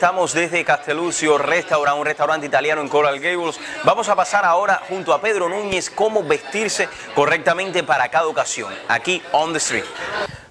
Estamos 0.00 0.32
desde 0.32 0.64
Castelucio 0.64 1.36
Restaurant, 1.36 1.98
un 1.98 2.06
restaurante 2.06 2.46
italiano 2.46 2.80
en 2.80 2.88
Coral 2.88 3.20
Gables. 3.20 3.60
Vamos 3.84 4.08
a 4.08 4.16
pasar 4.16 4.46
ahora 4.46 4.80
junto 4.88 5.12
a 5.12 5.20
Pedro 5.20 5.46
Núñez 5.50 5.90
cómo 5.90 6.22
vestirse 6.22 6.88
correctamente 7.14 7.82
para 7.82 8.08
cada 8.08 8.26
ocasión, 8.26 8.72
aquí 8.88 9.20
on 9.32 9.52
the 9.52 9.58
street. 9.58 9.84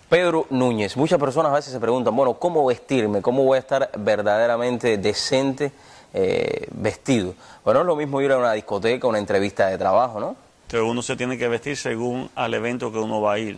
Pedro 0.07 0.45
Núñez, 0.51 0.95
muchas 0.95 1.19
personas 1.19 1.51
a 1.51 1.55
veces 1.55 1.73
se 1.73 1.79
preguntan, 1.79 2.15
bueno, 2.15 2.35
¿cómo 2.35 2.63
vestirme? 2.63 3.23
¿Cómo 3.23 3.43
voy 3.43 3.55
a 3.55 3.59
estar 3.61 3.89
verdaderamente 3.97 4.99
decente 4.99 5.71
eh, 6.13 6.67
vestido? 6.69 7.33
Bueno, 7.65 7.79
es 7.79 7.87
lo 7.87 7.95
mismo 7.95 8.21
ir 8.21 8.31
a 8.31 8.37
una 8.37 8.53
discoteca, 8.53 9.07
una 9.07 9.17
entrevista 9.17 9.65
de 9.65 9.79
trabajo, 9.79 10.19
¿no? 10.19 10.35
Entonces 10.67 10.87
uno 10.87 11.01
se 11.01 11.15
tiene 11.15 11.39
que 11.39 11.47
vestir 11.47 11.75
según 11.75 12.29
al 12.35 12.53
evento 12.53 12.91
que 12.91 12.99
uno 12.99 13.19
va 13.19 13.33
a 13.33 13.39
ir. 13.39 13.57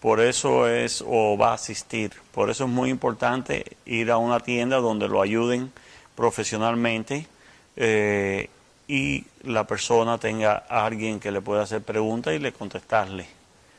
Por 0.00 0.20
eso 0.20 0.68
es, 0.68 1.02
o 1.06 1.36
va 1.38 1.50
a 1.50 1.54
asistir, 1.54 2.12
por 2.32 2.50
eso 2.50 2.64
es 2.64 2.70
muy 2.70 2.90
importante 2.90 3.76
ir 3.86 4.10
a 4.10 4.18
una 4.18 4.40
tienda 4.40 4.76
donde 4.76 5.08
lo 5.08 5.22
ayuden 5.22 5.72
profesionalmente 6.14 7.26
eh, 7.76 8.48
y 8.88 9.24
la 9.42 9.66
persona 9.66 10.18
tenga 10.18 10.64
a 10.68 10.86
alguien 10.86 11.18
que 11.18 11.32
le 11.32 11.40
pueda 11.40 11.62
hacer 11.62 11.82
preguntas 11.82 12.34
y 12.34 12.38
le 12.38 12.52
contestarle 12.52 13.35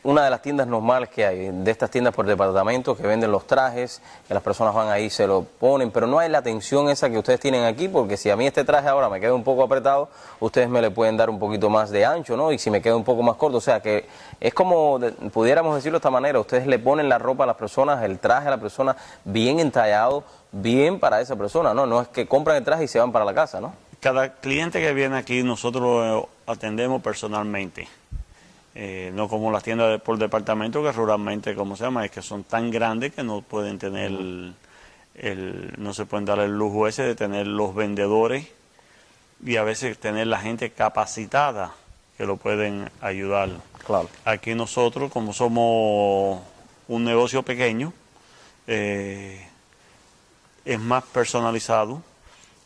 una 0.08 0.24
de 0.24 0.30
las 0.30 0.42
tiendas 0.42 0.68
normales 0.68 1.10
que 1.10 1.26
hay, 1.26 1.50
de 1.52 1.70
estas 1.70 1.92
tiendas 1.92 2.16
por 2.16 2.26
departamento 2.26 2.96
que 2.96 3.06
venden 3.06 3.30
los 3.30 3.46
trajes, 3.46 4.02
que 4.26 4.34
las 4.34 4.42
personas 4.42 4.74
van 4.74 4.88
ahí, 4.88 5.10
se 5.10 5.28
lo 5.28 5.44
ponen, 5.44 5.92
pero 5.92 6.08
no 6.08 6.18
hay 6.18 6.30
la 6.30 6.38
atención 6.38 6.90
esa 6.90 7.10
que 7.10 7.18
ustedes 7.18 7.42
tienen 7.42 7.66
aquí, 7.66 7.90
porque 7.90 8.16
si 8.16 8.30
a 8.30 8.38
mí 8.38 8.48
este 8.48 8.64
traje 8.64 8.88
ahora 8.88 9.10
me 9.10 9.20
queda 9.20 9.34
un 9.34 9.44
poco 9.44 9.64
apretado, 9.64 10.08
ustedes 10.40 10.70
me 10.70 10.82
le 10.82 10.92
pueden 10.92 11.18
dar 11.18 11.30
un 11.30 11.38
poquito 11.38 11.70
más 11.70 11.90
de 11.90 12.06
ancho, 12.06 12.38
¿no? 12.38 12.54
Y 12.54 12.58
si 12.58 12.72
me 12.72 12.82
queda 12.82 12.96
un 12.96 13.04
poco 13.04 13.22
más 13.22 13.36
corto, 13.36 13.58
o 13.58 13.62
sea 13.62 13.82
que 13.82 14.08
es 14.40 14.54
como, 14.54 14.98
pudiéramos 15.34 15.76
decirlo 15.76 15.98
de 15.98 16.00
esta 16.00 16.10
manera, 16.10 16.40
ustedes 16.40 16.68
le 16.68 16.80
ponen 16.80 17.10
la 17.10 17.18
ropa 17.18 17.44
a 17.44 17.48
las 17.48 17.58
personas, 17.58 18.02
el 18.06 18.20
traje 18.20 18.48
a 18.48 18.52
la 18.52 18.62
persona 18.62 18.96
bien 19.26 19.60
entallado, 19.60 20.24
bien 20.54 21.02
para 21.02 21.20
esa 21.20 21.36
persona, 21.36 21.74
¿no? 21.74 21.86
No 21.86 22.00
es 22.00 22.08
que 22.08 22.26
compran 22.30 22.56
el 22.56 22.64
traje 22.64 22.86
y 22.86 22.88
se 22.88 22.98
van 22.98 23.12
para 23.12 23.26
la 23.26 23.34
casa, 23.34 23.60
¿no? 23.60 23.74
Cada 24.00 24.36
cliente 24.36 24.80
que 24.80 24.94
viene 24.94 25.18
aquí 25.18 25.44
nosotros 25.44 25.84
lo 25.84 26.30
atendemos 26.46 27.02
personalmente. 27.02 27.90
Eh, 28.80 29.12
no 29.12 29.28
como 29.28 29.50
las 29.52 29.64
tiendas 29.64 30.00
por 30.02 30.20
departamento 30.20 30.84
que 30.84 30.92
ruralmente, 30.92 31.56
como 31.56 31.76
se 31.76 31.86
llama, 31.86 32.06
es 32.06 32.12
que 32.12 32.22
son 32.22 32.44
tan 32.44 32.70
grandes 32.70 33.12
que 33.12 33.24
no 33.24 33.42
pueden 33.42 33.80
tener, 33.80 34.12
el, 35.16 35.74
no 35.78 35.96
se 35.96 36.06
pueden 36.06 36.26
dar 36.26 36.38
el 36.38 36.56
lujo 36.56 36.88
ese 36.88 37.02
de 37.02 37.16
tener 37.16 37.48
los 37.48 37.74
vendedores 37.74 38.46
y 39.44 39.56
a 39.56 39.64
veces 39.64 39.98
tener 39.98 40.28
la 40.28 40.40
gente 40.40 40.70
capacitada 40.70 41.74
que 42.18 42.28
lo 42.28 42.38
pueden 42.38 42.92
ayudar. 43.02 43.50
Claro. 43.84 44.10
Aquí 44.26 44.54
nosotros, 44.54 45.12
como 45.12 45.34
somos 45.34 46.40
un 46.88 47.04
negocio 47.04 47.42
pequeño, 47.42 47.94
eh, 48.68 49.44
es 50.66 50.80
más 50.80 51.04
personalizado. 51.06 52.04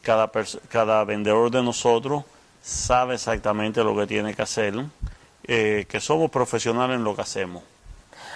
Cada, 0.01 0.29
cada 0.67 1.05
vendedor 1.05 1.51
de 1.51 1.63
nosotros 1.63 2.25
sabe 2.61 3.13
exactamente 3.13 3.81
lo 3.81 3.95
que 3.95 4.07
tiene 4.07 4.33
que 4.33 4.41
hacer 4.41 4.75
eh, 5.43 5.85
que 5.89 5.99
somos 5.99 6.29
profesionales 6.29 6.97
en 6.97 7.03
lo 7.03 7.15
que 7.15 7.21
hacemos. 7.23 7.63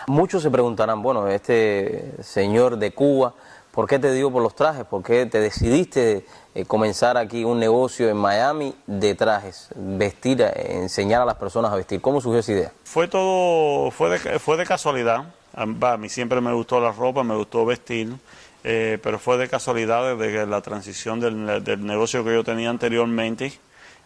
Muchos 0.08 0.42
se 0.42 0.50
preguntarán, 0.50 1.02
bueno, 1.02 1.28
este 1.28 2.14
señor 2.22 2.78
de 2.78 2.92
Cuba, 2.92 3.34
¿por 3.72 3.88
qué 3.88 4.00
te 4.00 4.12
dio 4.12 4.32
por 4.32 4.42
los 4.42 4.56
trajes? 4.56 4.86
¿Por 4.86 5.04
qué 5.04 5.26
te 5.28 5.40
decidiste 5.40 6.26
eh, 6.56 6.66
comenzar 6.66 7.18
aquí 7.18 7.44
un 7.44 7.60
negocio 7.60 8.10
en 8.10 8.18
Miami 8.18 8.76
de 8.88 9.14
trajes, 9.14 9.70
vestir, 9.76 10.42
eh, 10.42 10.78
enseñar 10.82 11.22
a 11.22 11.26
las 11.26 11.36
personas 11.36 11.72
a 11.72 11.76
vestir? 11.76 12.02
¿Cómo 12.02 12.22
surgió 12.22 12.40
esa 12.40 12.52
idea? 12.52 12.72
Fue 12.84 13.08
todo, 13.08 13.92
fue 13.92 14.10
de, 14.18 14.40
fue 14.40 14.58
de 14.58 14.66
casualidad. 14.66 15.26
A 15.54 15.98
mí 15.98 16.10
siempre 16.10 16.42
me 16.42 16.54
gustó 16.54 16.82
la 16.82 16.92
ropa, 16.92 17.24
me 17.24 17.36
gustó 17.36 17.66
vestir, 17.66 18.14
pero 18.62 19.20
fue 19.20 19.38
de 19.38 19.48
casualidad 19.48 20.18
desde 20.18 20.46
la 20.46 20.60
transición 20.62 21.22
del, 21.22 21.86
negocio 21.86 22.26
que 22.26 22.34
yo 22.34 22.44
tenía 22.44 22.70
anteriormente 22.70 23.54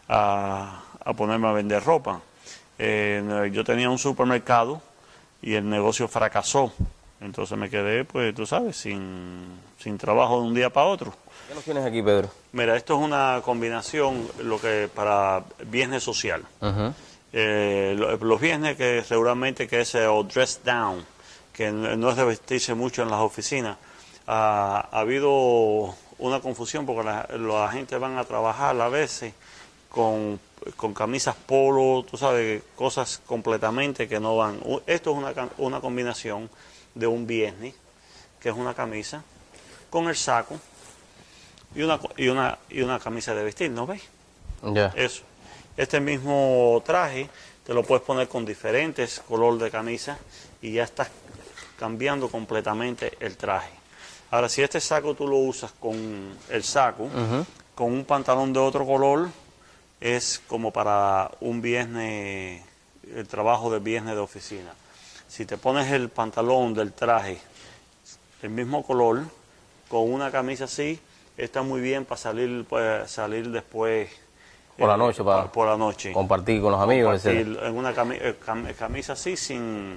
a 0.06 0.82
ponerme 1.16 1.48
a 1.48 1.52
vender 1.52 1.82
ropa. 1.82 2.20
Eh, 2.82 3.50
yo 3.52 3.62
tenía 3.62 3.90
un 3.90 3.98
supermercado 3.98 4.80
y 5.42 5.54
el 5.54 5.68
negocio 5.68 6.08
fracasó. 6.08 6.72
Entonces 7.20 7.58
me 7.58 7.68
quedé, 7.68 8.06
pues 8.06 8.34
tú 8.34 8.46
sabes, 8.46 8.78
sin, 8.78 9.60
trabajo 9.98 10.40
de 10.40 10.46
un 10.46 10.54
día 10.54 10.70
para 10.70 10.86
otro. 10.86 11.12
¿Qué 11.46 11.54
nos 11.54 11.64
tienes 11.64 11.84
aquí, 11.84 12.02
Pedro? 12.02 12.30
Mira, 12.52 12.74
esto 12.76 12.94
es 12.94 13.00
una 13.00 13.42
combinación 13.44 14.26
lo 14.42 14.58
que 14.58 14.88
para 14.94 15.44
viernes 15.66 16.02
social. 16.02 16.42
Eh, 17.34 17.94
los 18.18 18.40
viernes 18.40 18.76
que 18.76 19.04
seguramente 19.06 19.68
que 19.68 19.82
es 19.82 19.94
el 19.94 20.26
dress 20.26 20.60
down, 20.64 21.04
que 21.52 21.70
no 21.70 22.10
es 22.10 22.16
de 22.16 22.24
vestirse 22.24 22.72
mucho 22.72 23.02
en 23.02 23.10
las 23.10 23.20
oficinas. 23.20 23.76
ha 24.26 24.88
habido 24.90 25.94
una 26.16 26.40
confusión 26.40 26.86
porque 26.86 27.04
la, 27.04 27.28
la 27.36 27.70
gente 27.70 27.98
van 27.98 28.16
a 28.16 28.24
trabajar 28.24 28.80
a 28.80 28.88
veces 28.88 29.34
con, 29.90 30.40
camisas 30.94 31.34
polo, 31.34 32.04
tú 32.08 32.16
sabes, 32.16 32.62
cosas 32.76 33.20
completamente 33.26 34.08
que 34.08 34.20
no 34.20 34.36
van. 34.36 34.60
Esto 34.86 35.12
es 35.12 35.16
una, 35.16 35.48
una 35.58 35.80
combinación 35.80 36.50
de 36.94 37.06
un 37.06 37.26
viernes, 37.26 37.74
que 38.40 38.48
es 38.48 38.54
una 38.54 38.74
camisa, 38.74 39.22
con 39.90 40.08
el 40.08 40.16
saco 40.16 40.58
y 41.74 41.82
una, 41.82 41.98
y 42.16 42.28
una, 42.28 42.58
y 42.68 42.82
una 42.82 42.98
camisa 42.98 43.34
de 43.34 43.44
vestir, 43.44 43.70
¿no 43.70 43.86
ves? 43.86 44.02
Ya. 44.62 44.92
Eso. 44.96 45.22
Este 45.76 46.00
mismo 46.00 46.82
traje 46.84 47.28
te 47.64 47.72
lo 47.72 47.82
puedes 47.82 48.04
poner 48.04 48.28
con 48.28 48.44
diferentes 48.44 49.20
colores 49.28 49.60
de 49.60 49.70
camisa 49.70 50.18
y 50.60 50.72
ya 50.72 50.84
estás 50.84 51.08
cambiando 51.78 52.28
completamente 52.28 53.16
el 53.20 53.36
traje. 53.36 53.70
Ahora, 54.30 54.48
si 54.48 54.62
este 54.62 54.80
saco 54.80 55.14
tú 55.14 55.26
lo 55.26 55.36
usas 55.36 55.72
con 55.72 56.34
el 56.50 56.62
saco, 56.62 57.08
con 57.74 57.92
un 57.92 58.04
pantalón 58.04 58.52
de 58.52 58.60
otro 58.60 58.86
color, 58.86 59.28
es 60.00 60.42
como 60.48 60.72
para 60.72 61.30
un 61.40 61.60
viernes, 61.60 62.62
el 63.14 63.28
trabajo 63.28 63.70
de 63.70 63.78
viernes 63.78 64.14
de 64.14 64.20
oficina. 64.20 64.72
Si 65.28 65.44
te 65.44 65.58
pones 65.58 65.92
el 65.92 66.08
pantalón 66.08 66.74
del 66.74 66.92
traje, 66.92 67.38
el 68.42 68.50
mismo 68.50 68.82
color, 68.82 69.24
con 69.88 70.10
una 70.12 70.30
camisa 70.30 70.64
así, 70.64 70.98
está 71.36 71.62
muy 71.62 71.80
bien 71.80 72.04
para 72.04 72.16
salir, 72.16 72.64
pues, 72.68 73.10
salir 73.10 73.50
después. 73.50 74.08
Por 74.78 74.88
la 74.88 74.94
eh, 74.94 74.98
noche, 74.98 75.22
para 75.22 75.52
por 75.52 75.68
la 75.68 75.76
noche. 75.76 76.12
compartir 76.12 76.62
con 76.62 76.72
los 76.72 76.80
amigos. 76.80 77.24
en 77.26 77.76
una 77.76 77.90
eh, 77.90 78.36
camisa 78.78 79.12
así 79.12 79.36
sin, 79.36 79.96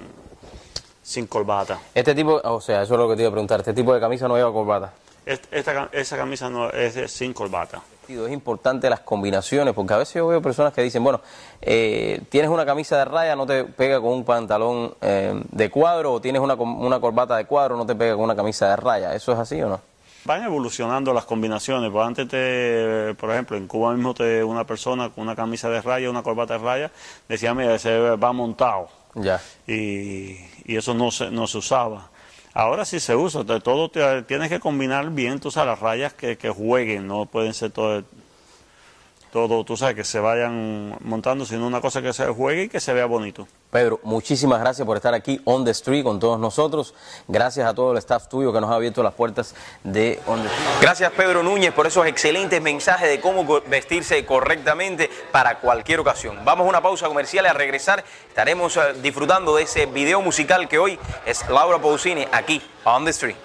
sin 1.02 1.26
corbata. 1.26 1.80
Este 1.94 2.14
tipo, 2.14 2.40
o 2.44 2.60
sea, 2.60 2.82
eso 2.82 2.94
es 2.94 3.00
lo 3.00 3.08
que 3.08 3.16
te 3.16 3.22
iba 3.22 3.28
a 3.28 3.32
preguntar, 3.32 3.60
¿este 3.60 3.72
tipo 3.72 3.94
de 3.94 4.00
camisa 4.00 4.28
no 4.28 4.36
lleva 4.36 4.52
corbata? 4.52 4.92
Esta, 5.24 5.88
esa 5.90 6.16
camisa 6.18 6.50
no 6.50 6.68
es 6.70 7.10
sin 7.10 7.32
corbata. 7.32 7.80
Es 8.08 8.32
importante 8.32 8.90
las 8.90 9.00
combinaciones, 9.00 9.74
porque 9.74 9.94
a 9.94 9.98
veces 9.98 10.14
yo 10.14 10.26
veo 10.26 10.42
personas 10.42 10.72
que 10.72 10.82
dicen, 10.82 11.02
bueno, 11.02 11.20
eh, 11.60 12.20
tienes 12.28 12.50
una 12.50 12.66
camisa 12.66 12.98
de 12.98 13.04
raya, 13.04 13.34
no 13.34 13.46
te 13.46 13.64
pega 13.64 14.00
con 14.00 14.12
un 14.12 14.24
pantalón 14.24 14.94
eh, 15.00 15.42
de 15.50 15.70
cuadro, 15.70 16.12
o 16.12 16.20
tienes 16.20 16.42
una, 16.42 16.54
una 16.54 17.00
corbata 17.00 17.36
de 17.36 17.46
cuadro, 17.46 17.76
no 17.76 17.86
te 17.86 17.94
pega 17.94 18.14
con 18.14 18.24
una 18.24 18.36
camisa 18.36 18.68
de 18.68 18.76
raya. 18.76 19.14
¿Eso 19.14 19.32
es 19.32 19.38
así 19.38 19.60
o 19.62 19.68
no? 19.68 19.80
Van 20.24 20.42
evolucionando 20.42 21.12
las 21.12 21.24
combinaciones. 21.24 21.90
Pues 21.90 22.06
antes, 22.06 22.28
te, 22.28 23.14
por 23.18 23.30
ejemplo, 23.30 23.56
en 23.56 23.66
Cuba 23.66 23.92
mismo 23.92 24.14
te, 24.14 24.42
una 24.42 24.64
persona 24.64 25.10
con 25.10 25.22
una 25.24 25.36
camisa 25.36 25.68
de 25.68 25.82
raya, 25.82 26.08
una 26.08 26.22
corbata 26.22 26.54
de 26.54 26.64
raya, 26.64 26.90
decía, 27.28 27.54
mira, 27.54 27.74
ese 27.74 27.98
va 27.98 28.32
montado. 28.32 28.88
Ya. 29.14 29.40
Y, 29.66 30.38
y 30.64 30.76
eso 30.76 30.94
no 30.94 31.10
se, 31.10 31.30
no 31.30 31.46
se 31.46 31.58
usaba. 31.58 32.10
Ahora 32.56 32.84
sí 32.84 33.00
se 33.00 33.16
usa, 33.16 33.44
todo 33.44 33.90
tienes 34.22 34.48
que 34.48 34.60
combinar 34.60 35.10
bien, 35.10 35.40
tú 35.40 35.50
sabes, 35.50 35.70
las 35.70 35.80
rayas 35.80 36.14
que, 36.14 36.38
que 36.38 36.50
jueguen, 36.50 37.08
no 37.08 37.26
pueden 37.26 37.52
ser 37.52 37.72
todo, 37.72 38.04
todo, 39.34 39.64
tú 39.64 39.76
sabes, 39.76 39.96
que 39.96 40.04
se 40.04 40.20
vayan 40.20 40.96
montando, 41.00 41.44
sino 41.44 41.66
una 41.66 41.80
cosa 41.80 42.00
que 42.00 42.12
se 42.12 42.24
juegue 42.26 42.62
y 42.62 42.68
que 42.68 42.78
se 42.78 42.92
vea 42.92 43.06
bonito. 43.06 43.48
Pedro, 43.68 43.98
muchísimas 44.04 44.60
gracias 44.60 44.86
por 44.86 44.96
estar 44.96 45.12
aquí 45.12 45.40
on 45.44 45.64
the 45.64 45.72
street 45.72 46.04
con 46.04 46.20
todos 46.20 46.38
nosotros. 46.38 46.94
Gracias 47.26 47.66
a 47.66 47.74
todo 47.74 47.90
el 47.90 47.98
staff 47.98 48.28
tuyo 48.28 48.52
que 48.52 48.60
nos 48.60 48.70
ha 48.70 48.76
abierto 48.76 49.02
las 49.02 49.12
puertas 49.14 49.56
de 49.82 50.20
on 50.28 50.40
the 50.40 50.46
street. 50.46 50.80
Gracias 50.80 51.10
Pedro 51.14 51.42
Núñez 51.42 51.72
por 51.72 51.84
esos 51.88 52.06
excelentes 52.06 52.62
mensajes 52.62 53.08
de 53.08 53.20
cómo 53.20 53.44
vestirse 53.66 54.24
correctamente 54.24 55.10
para 55.32 55.58
cualquier 55.58 55.98
ocasión. 55.98 56.38
Vamos 56.44 56.66
a 56.66 56.68
una 56.68 56.80
pausa 56.80 57.08
comercial 57.08 57.46
y 57.46 57.48
a 57.48 57.54
regresar 57.54 58.04
estaremos 58.28 58.76
eh, 58.76 58.94
disfrutando 59.02 59.56
de 59.56 59.64
ese 59.64 59.86
video 59.86 60.22
musical 60.22 60.68
que 60.68 60.78
hoy 60.78 60.96
es 61.26 61.44
Laura 61.48 61.80
Pausini 61.80 62.24
aquí 62.30 62.62
on 62.84 63.04
the 63.04 63.10
street. 63.10 63.36